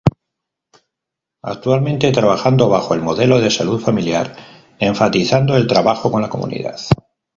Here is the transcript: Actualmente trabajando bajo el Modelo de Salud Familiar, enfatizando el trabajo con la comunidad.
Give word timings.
Actualmente 1.43 2.11
trabajando 2.11 2.67
bajo 2.69 2.95
el 2.95 3.01
Modelo 3.03 3.39
de 3.39 3.51
Salud 3.51 3.79
Familiar, 3.79 4.35
enfatizando 4.79 5.55
el 5.55 5.67
trabajo 5.67 6.11
con 6.11 6.23
la 6.23 6.29
comunidad. 6.29 6.79